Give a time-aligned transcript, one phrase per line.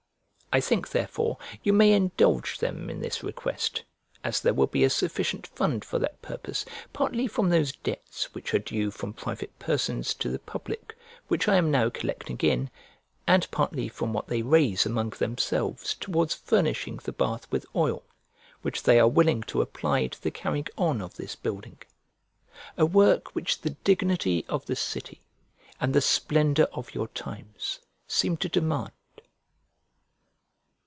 [0.53, 3.85] I think, therefore, you may indulge them in this request,
[4.21, 8.53] as there will be a sufficient fund for that purpose, partly from those debts which
[8.53, 10.97] are due from private persons to the public
[11.29, 12.69] which I am now collecting in;
[13.25, 18.03] and partly from what they raise among themselves towards furnishing the bath with oil,
[18.61, 21.77] which they are willing to apply to the carrying on of this building;
[22.77, 25.21] a work which the dignity of the city
[25.79, 28.91] and the splendour of your times seem to demand.